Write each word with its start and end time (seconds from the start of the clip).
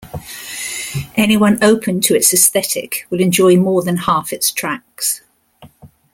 Anyone 1.15 1.63
open 1.63 2.01
to 2.01 2.15
its 2.15 2.33
aesthetic 2.33 3.05
will 3.11 3.19
enjoy 3.21 3.55
more 3.57 3.83
than 3.83 3.97
half 3.97 4.33
its 4.33 4.49
tracks. 4.49 5.21